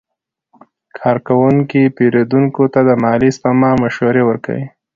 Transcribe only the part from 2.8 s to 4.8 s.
د مالي سپما مشورې ورکوي.